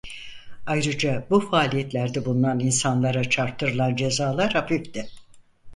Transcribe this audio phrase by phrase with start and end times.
[0.65, 5.09] Ayrıca bu faaliyetlerde bulunan insanlara çarptırılan cezalar hafifti.